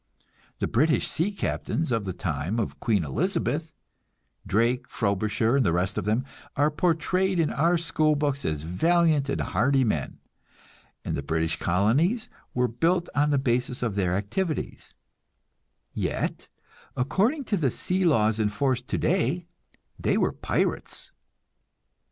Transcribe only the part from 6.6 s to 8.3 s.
portrayed in our school